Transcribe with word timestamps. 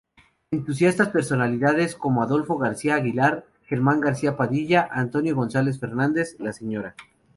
Entusiastas 0.49 1.09
personalidades 1.09 1.95
como 1.95 2.23
Adolfo 2.23 2.57
Gracia 2.57 2.95
Aguilar, 2.95 3.45
Germán 3.65 4.01
García 4.01 4.35
Padilla, 4.35 4.89
Antonio 4.91 5.35
González 5.35 5.79
Fernández, 5.79 6.35
la 6.39 6.53
sra. 6.53 6.95